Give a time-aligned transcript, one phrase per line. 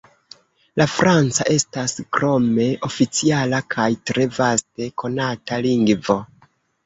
[0.79, 6.17] La franca estas krome oficiala kaj tre vaste konata lingvo.